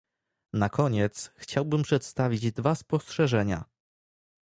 Na 0.53 0.69
koniec 0.69 1.31
chciałbym 1.37 1.83
przedstawić 1.83 2.51
dwa 2.51 2.75
spostrzeżenia 2.75 3.65